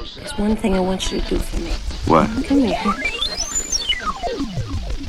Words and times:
There's 0.00 0.32
one 0.38 0.56
thing 0.56 0.74
I 0.74 0.80
want 0.80 1.12
you 1.12 1.20
to 1.20 1.28
do 1.28 1.38
for 1.38 1.60
me. 1.60 1.72
What? 2.06 2.26
Come 2.46 2.60
here. 2.60 2.82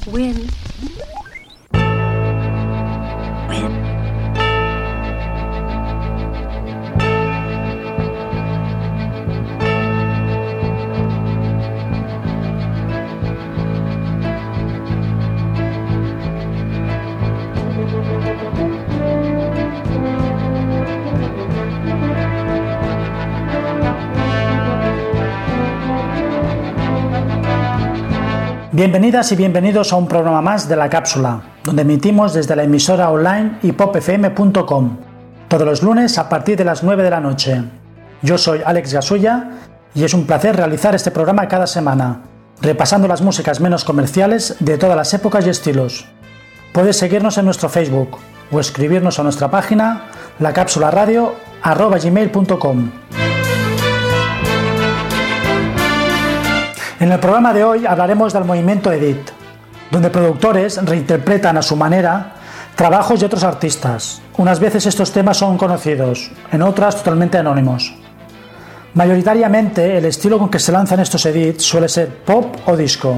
Win. 0.08 0.50
Bienvenidas 28.74 29.30
y 29.34 29.36
bienvenidos 29.36 29.92
a 29.92 29.98
un 29.98 30.08
programa 30.08 30.42
más 30.42 30.70
de 30.70 30.78
la 30.78 30.90
cápsula, 30.90 31.42
donde 31.62 31.82
emitimos 31.82 32.34
desde 32.34 32.56
la 32.56 32.64
emisora 32.64 33.10
online 33.10 33.58
hipopfm.com, 33.62 34.98
todos 35.50 35.68
los 35.68 35.84
lunes 35.84 36.18
a 36.18 36.30
partir 36.30 36.56
de 36.56 36.64
las 36.64 36.82
9 36.82 37.04
de 37.04 37.10
la 37.10 37.20
noche. 37.20 37.62
Yo 38.22 38.38
soy 38.38 38.62
Alex 38.66 38.94
Gasulla 38.94 39.50
y 39.94 40.06
es 40.06 40.14
un 40.14 40.26
placer 40.26 40.56
realizar 40.56 40.96
este 40.96 41.12
programa 41.12 41.50
cada 41.50 41.68
semana, 41.68 42.22
repasando 42.62 43.10
las 43.10 43.22
músicas 43.22 43.60
menos 43.60 43.84
comerciales 43.84 44.56
de 44.62 44.78
todas 44.78 44.96
las 44.96 45.14
épocas 45.14 45.46
y 45.46 45.50
estilos. 45.50 46.08
Puedes 46.72 46.96
seguirnos 46.96 47.38
en 47.38 47.44
nuestro 47.44 47.68
Facebook 47.68 48.20
o 48.54 48.62
escribirnos 48.62 49.20
a 49.20 49.24
nuestra 49.24 49.52
página 49.52 50.04
lacapsularadio.gmail.com. 50.40 52.92
En 57.02 57.12
el 57.12 57.20
programa 57.20 57.52
de 57.52 57.64
hoy 57.64 57.88
hablaremos 57.88 58.32
del 58.32 58.46
movimiento 58.46 58.92
Edit, 58.92 59.32
donde 59.90 60.12
productores 60.12 60.78
reinterpretan 60.86 61.58
a 61.58 61.64
su 61.64 61.76
manera 61.76 62.34
trabajos 62.76 63.20
de 63.20 63.26
otros 63.26 63.44
artistas. 63.44 64.22
Unas 64.38 64.60
veces 64.60 64.86
estos 64.86 65.12
temas 65.12 65.38
son 65.38 65.58
conocidos, 65.58 66.30
en 66.52 66.62
otras 66.62 66.98
totalmente 66.98 67.40
anónimos. 67.40 67.96
Mayoritariamente 68.94 69.98
el 69.98 70.06
estilo 70.06 70.38
con 70.38 70.50
que 70.52 70.60
se 70.60 70.72
lanzan 70.72 71.00
estos 71.00 71.26
edits 71.26 71.64
suele 71.64 71.90
ser 71.90 72.08
pop 72.08 72.56
o 72.68 72.78
disco, 72.78 73.16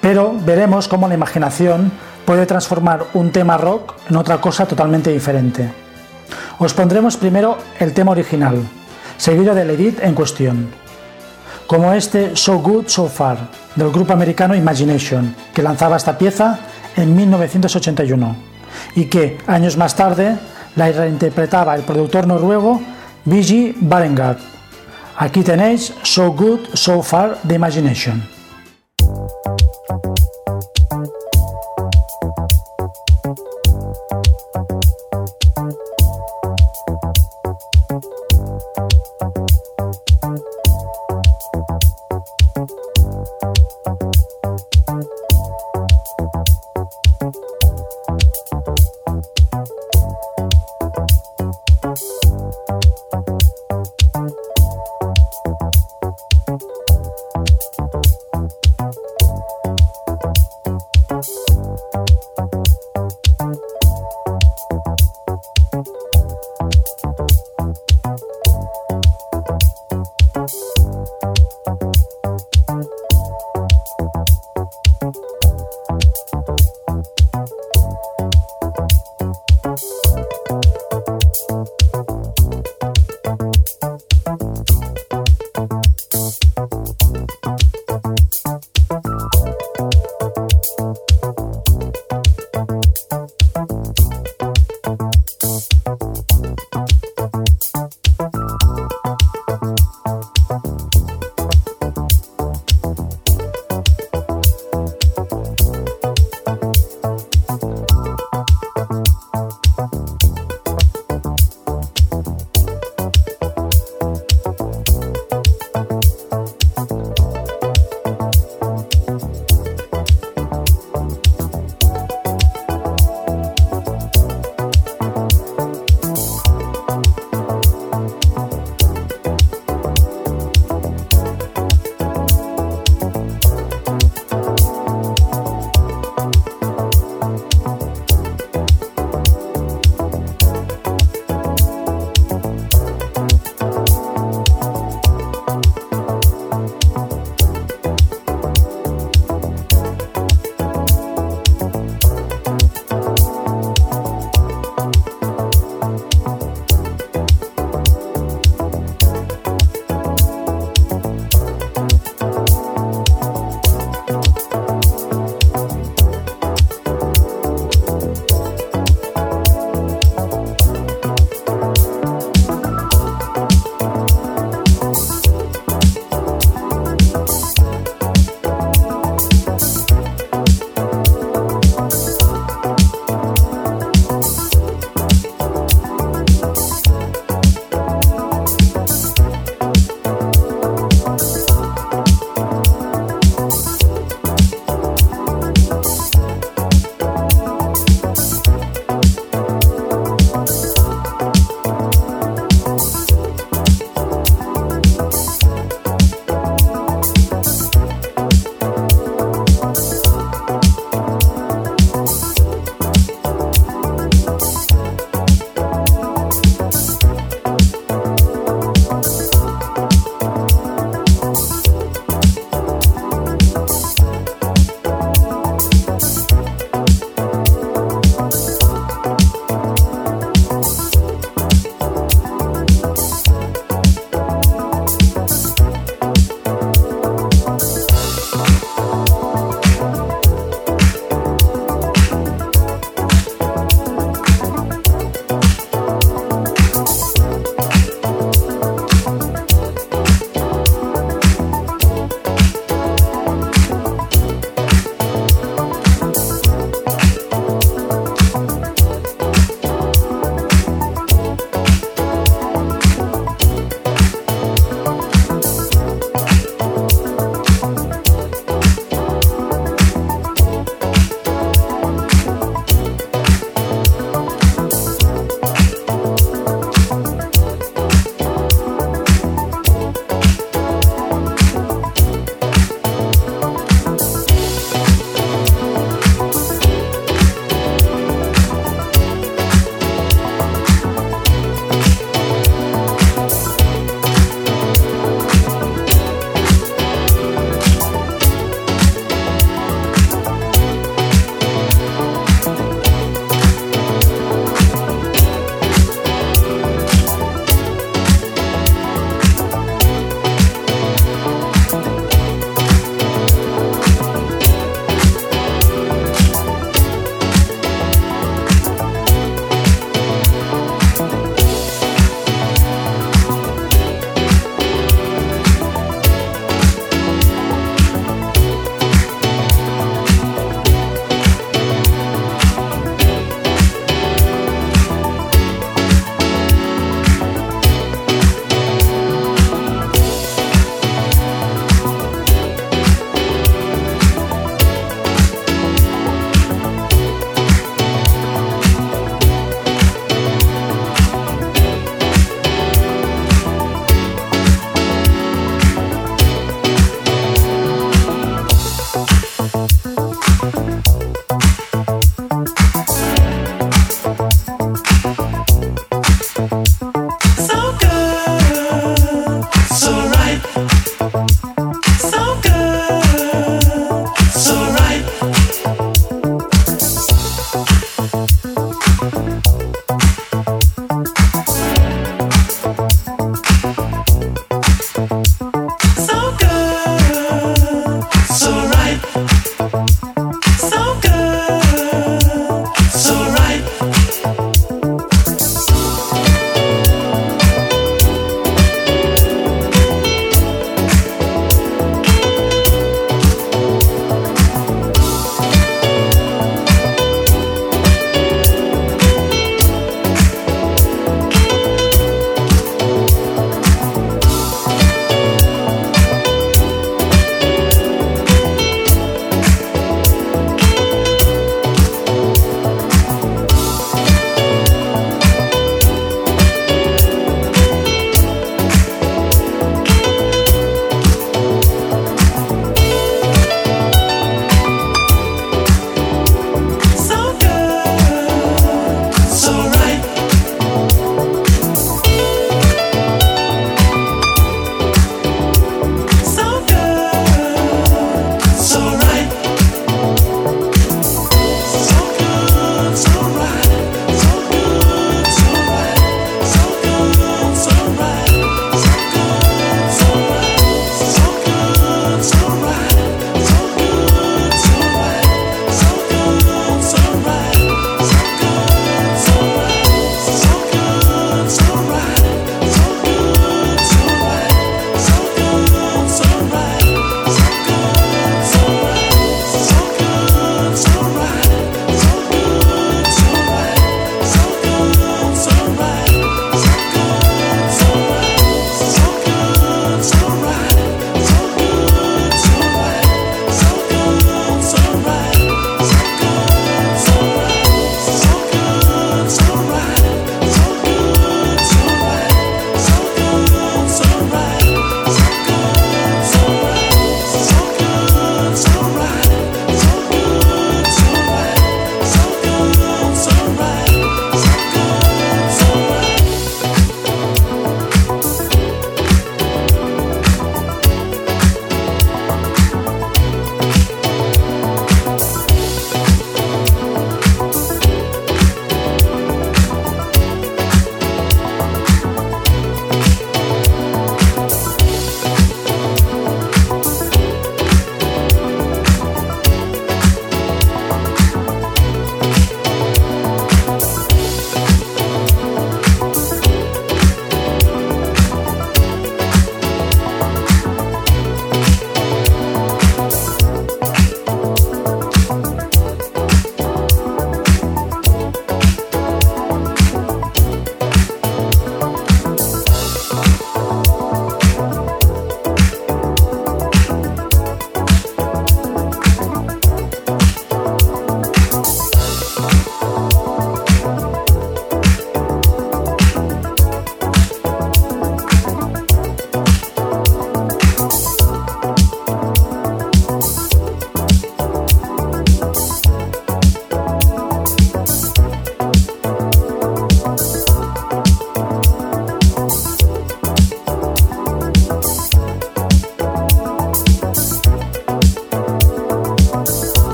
pero 0.00 0.34
veremos 0.44 0.88
cómo 0.88 1.06
la 1.06 1.14
imaginación 1.14 1.92
puede 2.24 2.46
transformar 2.46 3.04
un 3.14 3.30
tema 3.30 3.56
rock 3.56 3.94
en 4.10 4.16
otra 4.16 4.40
cosa 4.40 4.66
totalmente 4.66 5.12
diferente. 5.12 5.70
Os 6.58 6.74
pondremos 6.74 7.16
primero 7.16 7.58
el 7.78 7.92
tema 7.92 8.10
original, 8.10 8.58
seguido 9.18 9.54
del 9.54 9.70
edit 9.70 10.02
en 10.02 10.14
cuestión 10.14 10.83
como 11.66 11.92
este 11.92 12.36
So 12.36 12.58
Good 12.58 12.88
So 12.88 13.08
Far 13.08 13.38
del 13.74 13.90
grupo 13.90 14.12
americano 14.12 14.54
Imagination, 14.54 15.34
que 15.54 15.62
lanzaba 15.62 15.96
esta 15.96 16.16
pieza 16.16 16.58
en 16.96 17.14
1981 17.14 18.36
y 18.96 19.06
que 19.06 19.38
años 19.46 19.76
más 19.76 19.94
tarde 19.94 20.36
la 20.76 20.90
reinterpretaba 20.90 21.74
el 21.74 21.82
productor 21.82 22.26
noruego 22.26 22.80
Vigi 23.24 23.74
Barengard. 23.80 24.38
Aquí 25.16 25.42
tenéis 25.42 25.94
So 26.02 26.32
Good 26.32 26.74
So 26.74 27.02
Far 27.02 27.38
de 27.42 27.54
Imagination. 27.54 28.33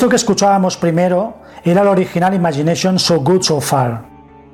Esto 0.00 0.08
que 0.08 0.16
escuchábamos 0.16 0.78
primero 0.78 1.34
era 1.62 1.82
el 1.82 1.88
original 1.88 2.32
Imagination 2.32 2.98
So 2.98 3.20
Good 3.20 3.42
So 3.42 3.60
Far 3.60 4.00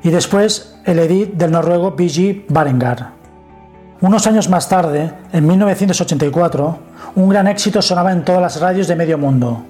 y 0.03 0.11
después 0.11 0.75
el 0.85 0.99
edit 0.99 1.35
del 1.35 1.53
noruego 1.53 1.95
B.G. 1.95 2.47
Barengar. 2.49 3.13
Unos 4.01 4.27
años 4.27 4.49
más 4.49 4.69
tarde, 4.69 5.13
en 5.33 5.47
1984, 5.47 6.79
un 7.15 7.29
gran 7.29 7.47
éxito 7.47 7.81
sonaba 7.81 8.11
en 8.11 8.25
todas 8.25 8.43
las 8.43 8.61
radios 8.61 8.89
de 8.89 8.97
medio 8.97 9.19
mundo, 9.19 9.63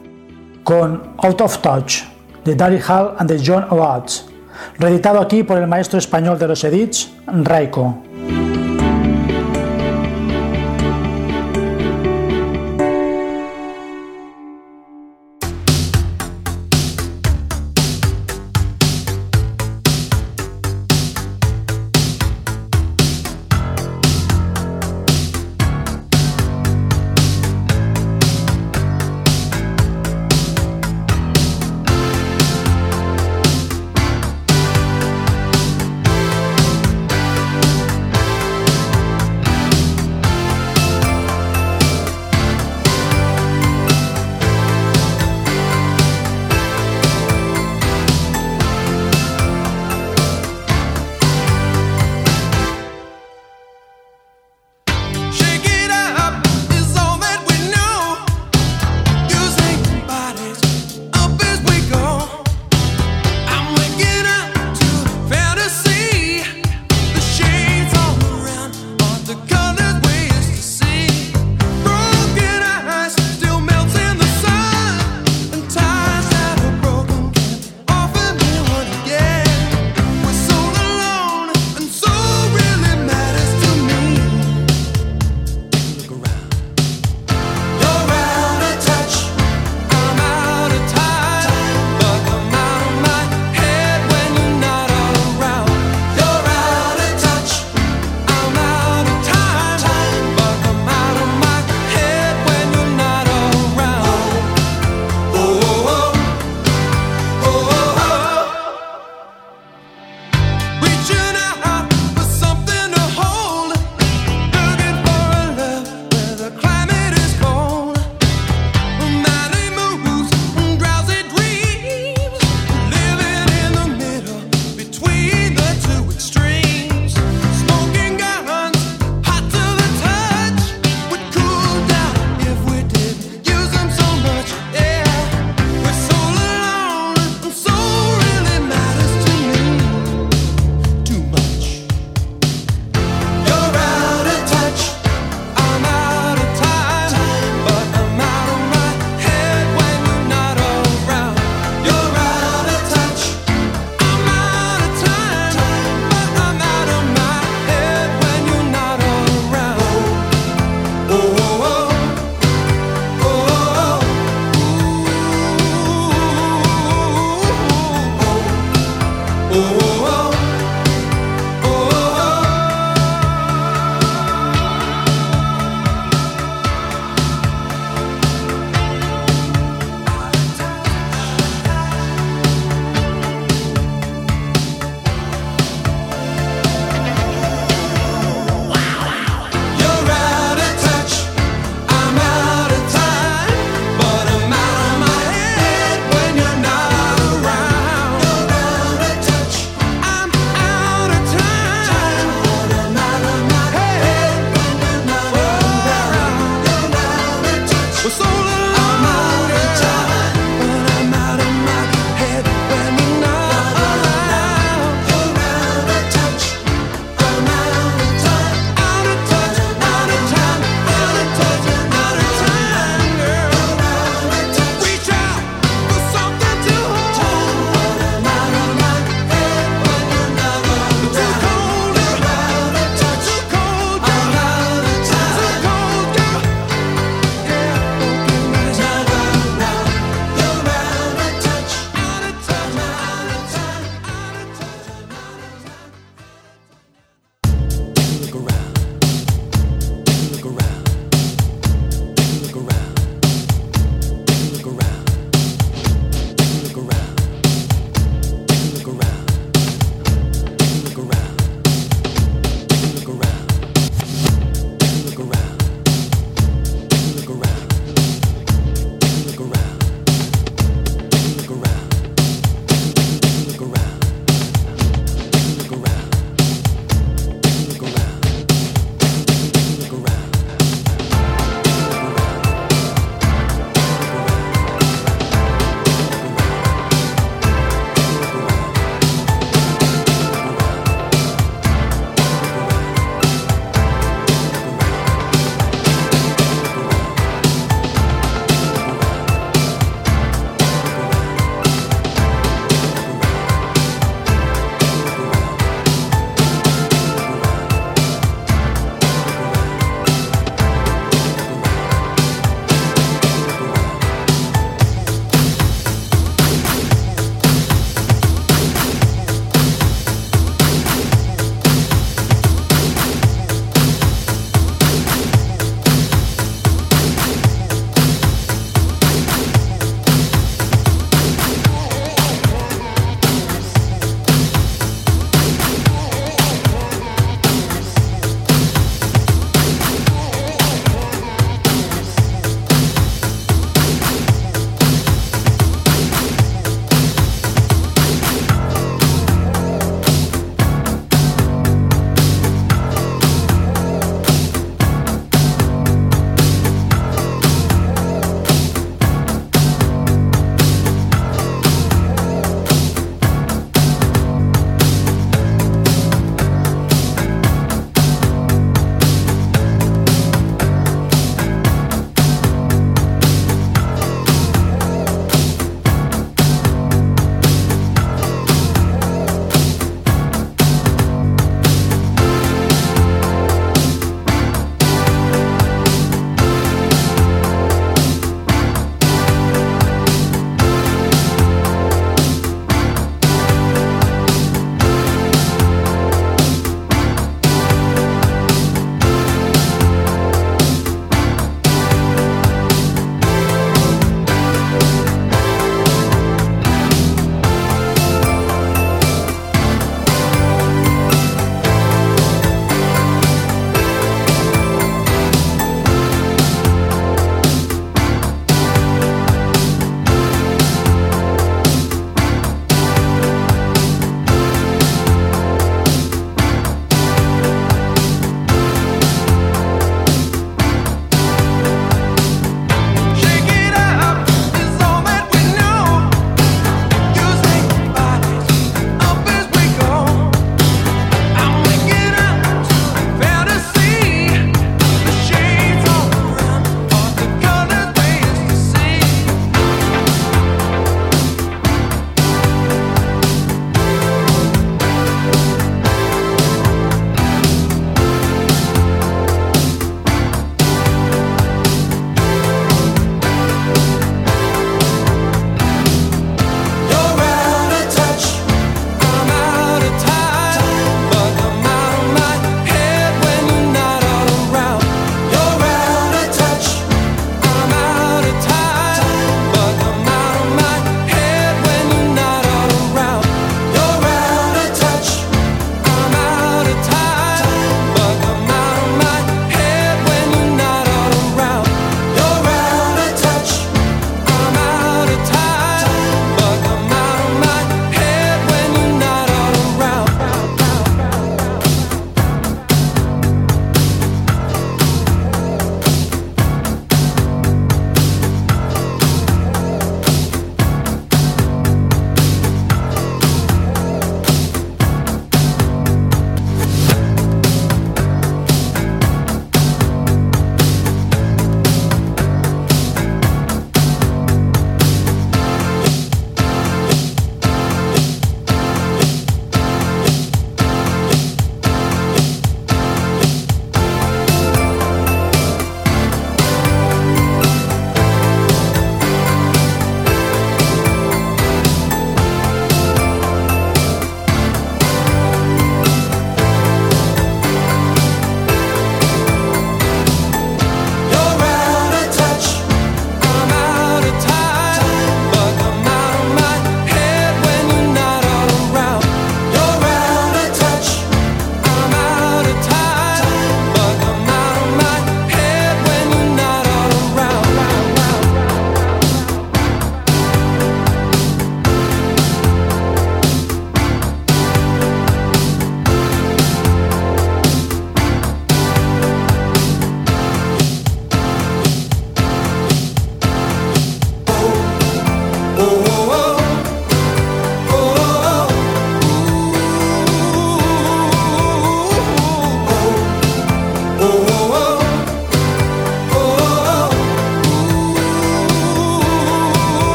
con 0.65 1.13
Out 1.19 1.43
of 1.43 1.59
Touch, 1.59 2.05
de 2.43 2.55
Daddy 2.55 2.81
Hall 2.89 3.15
and 3.19 3.39
John 3.47 3.67
Watts, 3.71 4.31
reeditado 4.79 5.21
aquí 5.21 5.43
por 5.43 5.59
el 5.59 5.67
maestro 5.67 5.99
español 5.99 6.39
de 6.39 6.49
los 6.49 6.65
edits, 6.65 7.13
Raiko. 7.27 7.99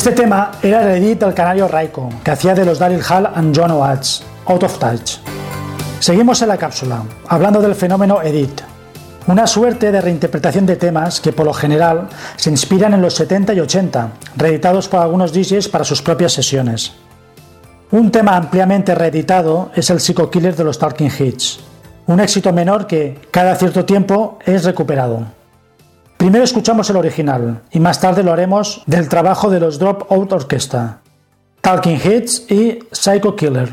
Este 0.00 0.12
tema 0.12 0.52
era 0.62 0.80
el 0.80 1.04
edit 1.04 1.20
del 1.20 1.34
canario 1.34 1.68
Raiko, 1.68 2.08
que 2.24 2.30
hacía 2.30 2.54
de 2.54 2.64
los 2.64 2.78
Daryl 2.78 3.02
Hall 3.06 3.28
and 3.34 3.54
John 3.54 3.70
Oates, 3.70 4.22
Out 4.46 4.62
of 4.62 4.78
Touch. 4.78 5.18
Seguimos 5.98 6.40
en 6.40 6.48
la 6.48 6.56
cápsula, 6.56 7.02
hablando 7.28 7.60
del 7.60 7.74
fenómeno 7.74 8.22
edit, 8.22 8.62
una 9.26 9.46
suerte 9.46 9.92
de 9.92 10.00
reinterpretación 10.00 10.64
de 10.64 10.76
temas 10.76 11.20
que 11.20 11.32
por 11.32 11.44
lo 11.44 11.52
general 11.52 12.08
se 12.36 12.48
inspiran 12.48 12.94
en 12.94 13.02
los 13.02 13.12
70 13.12 13.52
y 13.52 13.60
80, 13.60 14.12
reeditados 14.36 14.88
por 14.88 15.00
algunos 15.00 15.34
DJs 15.34 15.68
para 15.68 15.84
sus 15.84 16.00
propias 16.00 16.32
sesiones. 16.32 16.94
Un 17.90 18.10
tema 18.10 18.36
ampliamente 18.36 18.94
reeditado 18.94 19.70
es 19.74 19.90
el 19.90 20.00
Psycho 20.00 20.30
Killer 20.30 20.56
de 20.56 20.64
los 20.64 20.78
Talking 20.78 21.10
Hits, 21.18 21.60
un 22.06 22.20
éxito 22.20 22.54
menor 22.54 22.86
que 22.86 23.18
cada 23.30 23.54
cierto 23.54 23.84
tiempo 23.84 24.38
es 24.46 24.64
recuperado. 24.64 25.39
Primero 26.20 26.44
escuchamos 26.44 26.90
el 26.90 26.96
original 26.96 27.62
y 27.72 27.80
más 27.80 27.98
tarde 27.98 28.22
lo 28.22 28.30
haremos 28.30 28.82
del 28.84 29.08
trabajo 29.08 29.48
de 29.48 29.58
los 29.58 29.78
Dropout 29.78 30.30
Orchestra, 30.30 31.00
Talking 31.62 31.98
Hits 31.98 32.44
y 32.50 32.78
Psycho 32.92 33.34
Killer. 33.34 33.72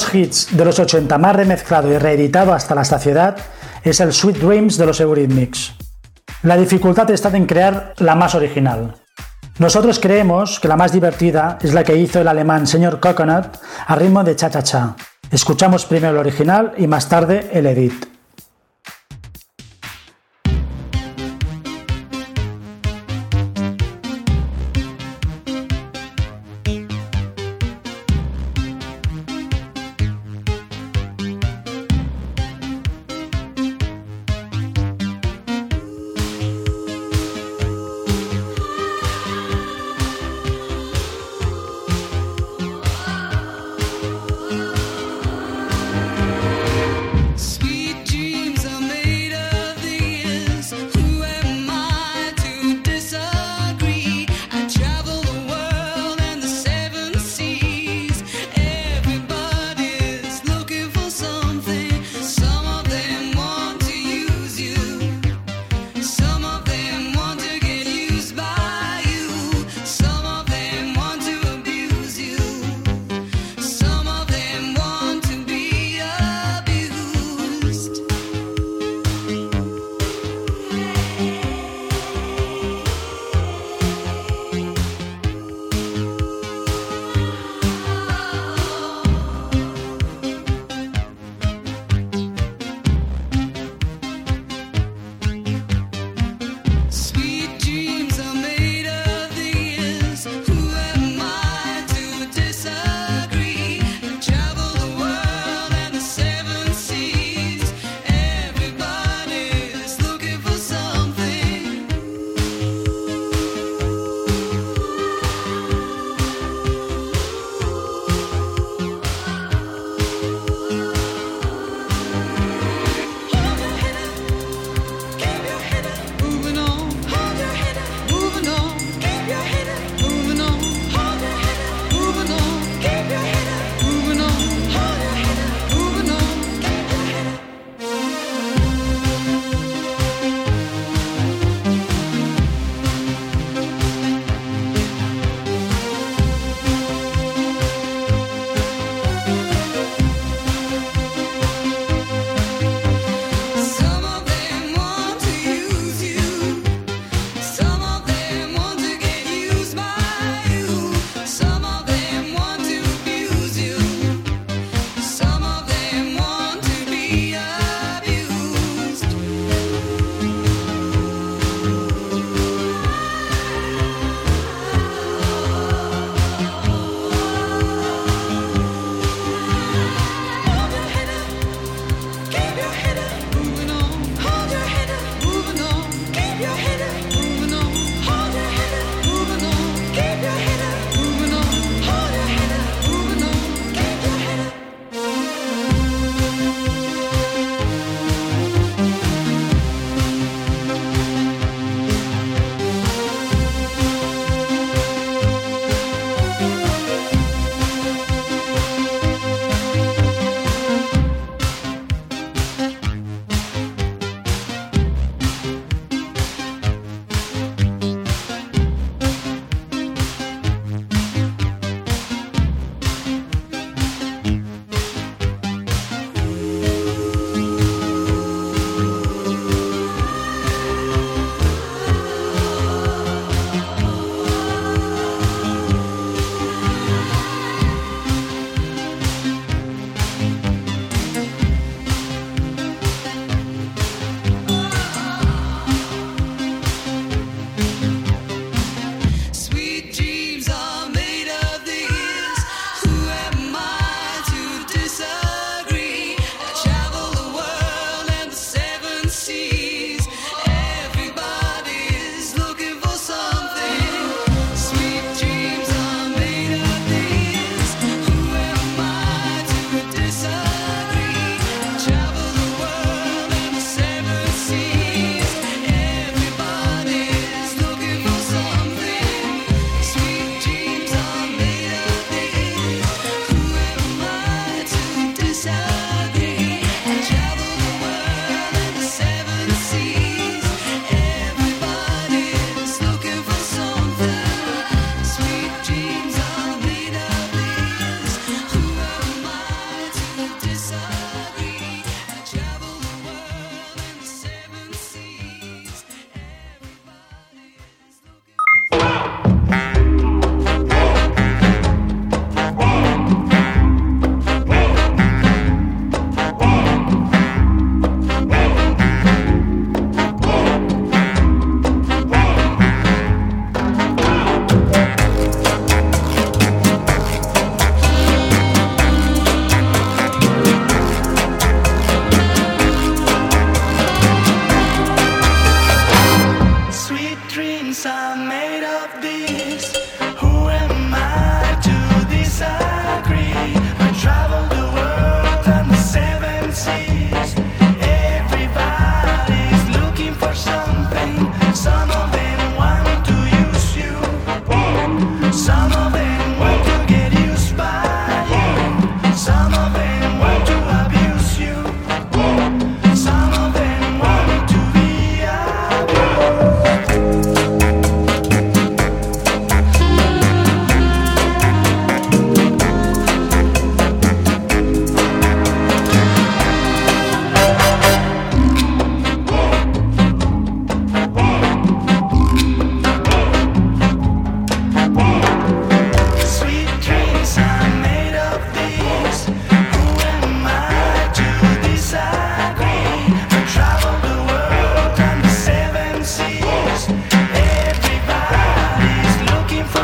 Los 0.00 0.14
hits 0.14 0.56
de 0.56 0.64
los 0.64 0.78
80 0.78 1.18
más 1.18 1.36
remezclado 1.36 1.92
y 1.92 1.98
reeditado 1.98 2.54
hasta 2.54 2.74
la 2.74 2.84
saciedad 2.84 3.36
es 3.84 4.00
el 4.00 4.14
Sweet 4.14 4.38
Dreams 4.38 4.78
de 4.78 4.86
los 4.86 4.98
Eurythmics. 5.00 5.74
La 6.42 6.56
dificultad 6.56 7.10
está 7.10 7.28
en 7.36 7.44
crear 7.44 7.92
la 7.98 8.14
más 8.14 8.34
original. 8.34 8.94
Nosotros 9.58 9.98
creemos 10.00 10.58
que 10.58 10.68
la 10.68 10.76
más 10.76 10.92
divertida 10.92 11.58
es 11.60 11.74
la 11.74 11.84
que 11.84 11.96
hizo 11.96 12.20
el 12.20 12.28
alemán 12.28 12.66
señor 12.66 12.98
Coconut 12.98 13.58
a 13.86 13.94
ritmo 13.94 14.24
de 14.24 14.36
cha-cha-cha. 14.36 14.96
Escuchamos 15.30 15.84
primero 15.84 16.12
el 16.12 16.18
original 16.18 16.72
y 16.78 16.86
más 16.86 17.08
tarde 17.08 17.50
el 17.52 17.66
edit. 17.66 18.19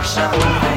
show. 0.06 0.75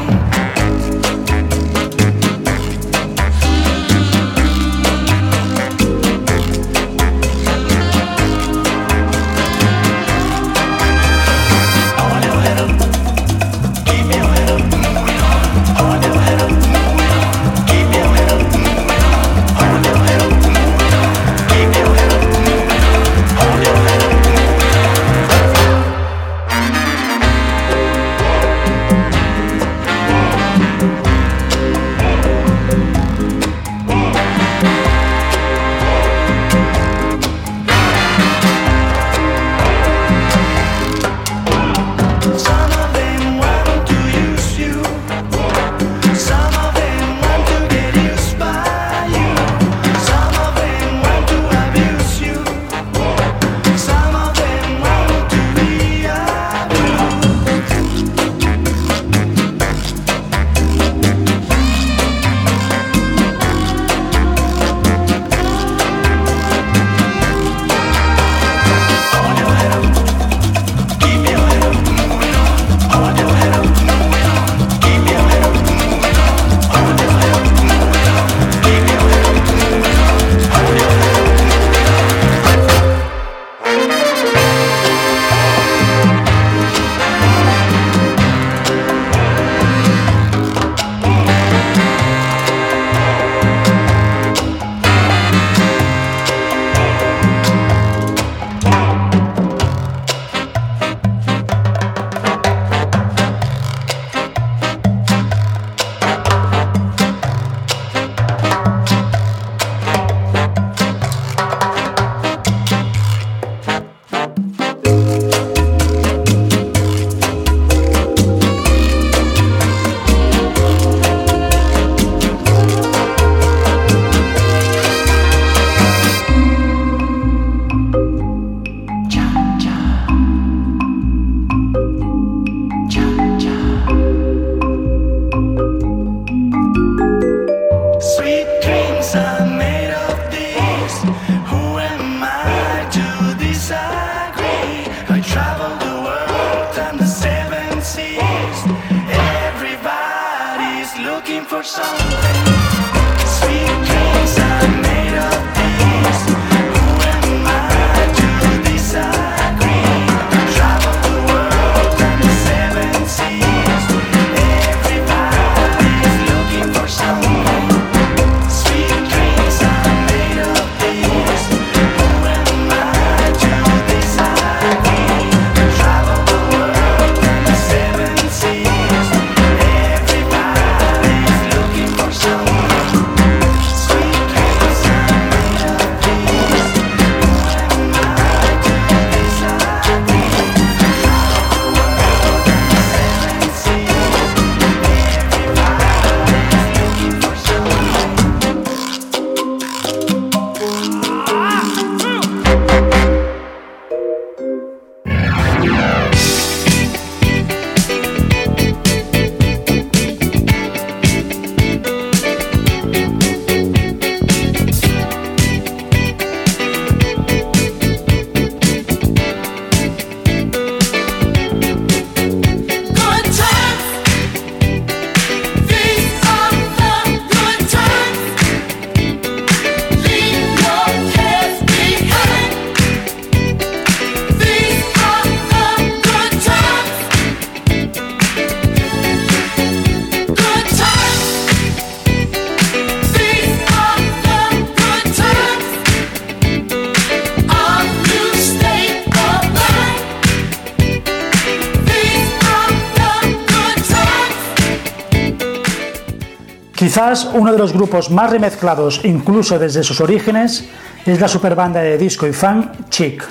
Uno 257.00 257.54
de 257.54 257.58
los 257.58 257.72
grupos 257.72 258.12
más 258.12 258.30
remezclados 258.30 259.00
incluso 259.06 259.58
desde 259.58 259.84
sus 259.84 260.02
orígenes 260.02 260.66
es 261.06 261.22
la 261.22 261.30
superbanda 261.30 261.80
de 261.80 261.98
disco 261.98 262.28
y 262.28 262.34
fan 262.34 262.74
Chic. 262.90 263.24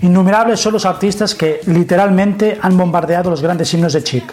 Innumerables 0.00 0.60
son 0.60 0.74
los 0.74 0.84
artistas 0.84 1.34
que 1.34 1.60
literalmente 1.64 2.58
han 2.60 2.76
bombardeado 2.76 3.30
los 3.30 3.40
grandes 3.40 3.72
himnos 3.72 3.94
de 3.94 4.04
Chic. 4.04 4.30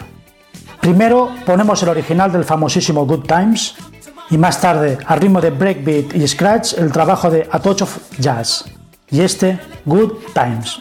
Primero 0.82 1.30
ponemos 1.46 1.82
el 1.82 1.88
original 1.88 2.30
del 2.30 2.44
famosísimo 2.44 3.06
Good 3.06 3.24
Times 3.24 3.74
y 4.28 4.36
más 4.36 4.60
tarde, 4.60 4.98
a 5.06 5.16
ritmo 5.16 5.40
de 5.40 5.48
breakbeat 5.48 6.14
y 6.14 6.28
scratch, 6.28 6.74
el 6.74 6.92
trabajo 6.92 7.30
de 7.30 7.48
A 7.50 7.60
Touch 7.60 7.80
of 7.80 7.96
Jazz 8.18 8.66
y 9.10 9.22
este 9.22 9.58
Good 9.86 10.12
Times. 10.34 10.78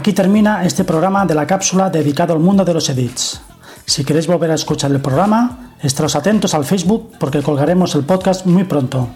Aquí 0.00 0.14
termina 0.14 0.64
este 0.64 0.82
programa 0.82 1.26
de 1.26 1.34
la 1.34 1.46
cápsula 1.46 1.90
dedicado 1.90 2.32
al 2.32 2.40
mundo 2.40 2.64
de 2.64 2.72
los 2.72 2.88
edits. 2.88 3.42
Si 3.84 4.02
queréis 4.02 4.26
volver 4.26 4.50
a 4.50 4.54
escuchar 4.54 4.90
el 4.90 5.02
programa, 5.02 5.74
estaros 5.82 6.16
atentos 6.16 6.54
al 6.54 6.64
Facebook 6.64 7.12
porque 7.18 7.42
colgaremos 7.42 7.94
el 7.94 8.04
podcast 8.04 8.46
muy 8.46 8.64
pronto. 8.64 9.10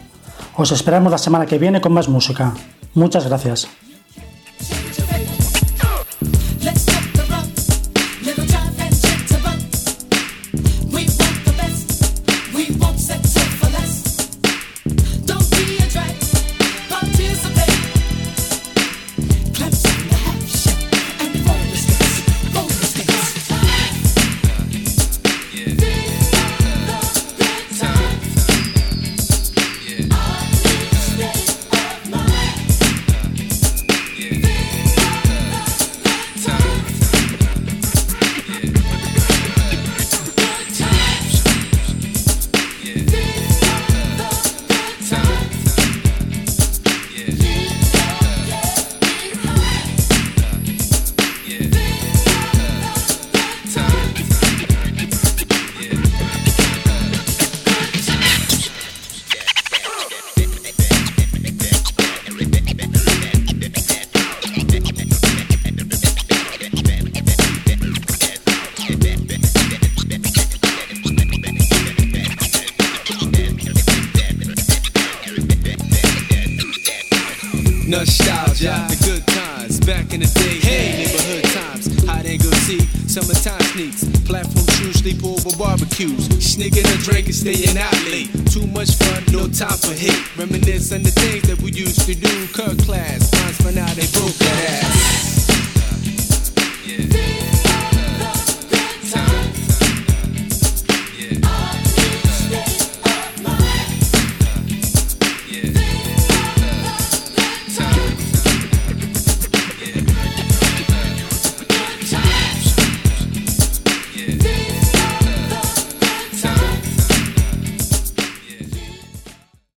Os 0.59 0.73
esperamos 0.73 1.11
la 1.11 1.17
semana 1.17 1.47
que 1.47 1.57
viene 1.57 1.81
con 1.81 1.95
más 1.95 2.11
música. 2.11 2.53
Muchas 2.93 3.27
gracias. 3.27 3.67